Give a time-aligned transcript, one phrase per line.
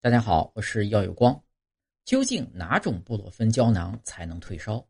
[0.00, 1.42] 大家好，我是耀有光。
[2.04, 4.86] 究竟哪种布洛芬胶囊才能退烧？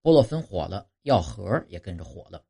[0.00, 2.42] 布洛芬火了，药盒也跟着火了。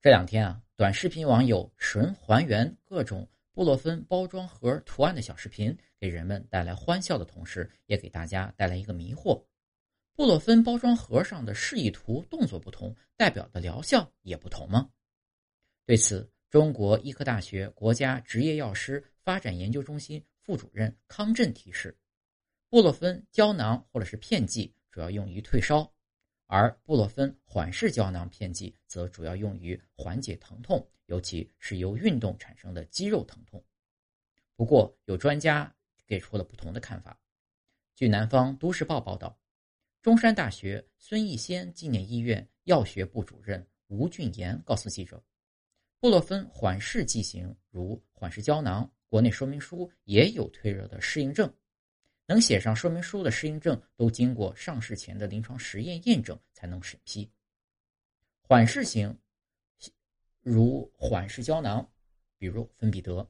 [0.00, 9.44] 这两天啊，短视频网友纯还原各种布洛芬包装盒图案的小视频，给人们带来欢笑的同时，也给大家带来一个迷惑：
[10.14, 14.88] 布洛芬包装盒上的示意图动作不同，代表的疗效也不同吗？
[15.84, 20.24] 对此，中国医科大学国家执业药师发展研究中心。
[20.46, 21.98] 副主任康震提示，
[22.68, 25.92] 布洛芬胶囊或者是片剂主要用于退烧，
[26.46, 33.60] 而布洛芬缓释胶囊片剂则主要用于缓解疼痛，尤其是由运动产生的肌肉疼痛。
[34.54, 35.74] 不过，有专家
[36.06, 37.18] 给出了不同的看法。
[37.96, 39.36] 据南方都市报报道，
[40.00, 45.20] 中山大学孙逸仙纪念医院药学部主任吴俊言告诉记者，
[45.98, 48.88] 布洛芬缓释剂型如缓释胶囊。
[49.08, 51.52] 国内说明书也有退热的适应症，
[52.26, 57.30] 能写上说明书的适应症都经过上市前的临床实验验证才能审批。
[58.42, 59.16] 缓释型，
[60.42, 61.88] 如缓释胶囊，
[62.38, 63.28] 比如芬必得，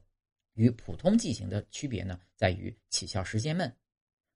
[0.53, 3.75] 与普通剂型的区别呢，在于起效时间慢，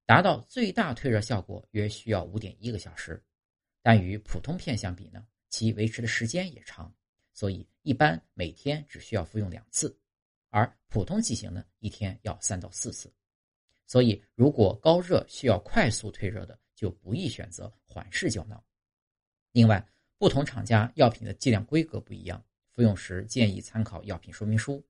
[0.06, 3.23] 达到最大退热效果约需要五点一个小时，
[3.81, 6.94] 但与普通片相比呢，其维持的时间也长，
[7.34, 9.95] 所以一般每天只需要服用两次。
[10.52, 13.11] 而普通剂型呢，一天要三到四次，
[13.88, 18.61] 所以如果高热需要快速退热的，就不宜选择缓释胶囊。
[19.53, 19.83] 另外，
[20.17, 24.85] 不同厂家药品的剂量规格不一样，服用时建议参考药品说明书。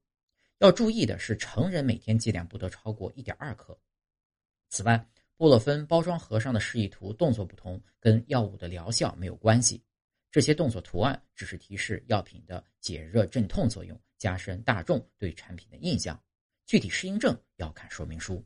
[0.58, 3.80] 要注意的是，成人每天剂量不得超过一点二克。
[4.70, 9.84] 此外，布洛芬包装盒上的示意图动作不同，跟药物的疗效没有关系。
[10.32, 16.18] 这些动作图案只是提示药品的解热镇痛作用，加深大众对产品的印象。
[16.66, 18.42] 具体适应症要看说明书。